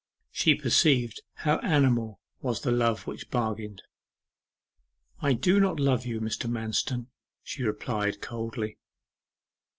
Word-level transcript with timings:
She 0.31 0.55
perceived 0.55 1.21
how 1.35 1.57
animal 1.59 2.19
was 2.41 2.61
the 2.61 2.71
love 2.71 3.05
which 3.05 3.29
bargained. 3.29 3.83
'I 5.19 5.33
do 5.33 5.59
not 5.59 5.79
love 5.79 6.07
you, 6.07 6.19
Mr. 6.19 6.49
Manston,' 6.49 7.05
she 7.43 7.61
replied 7.61 8.19
coldly. 8.19 8.79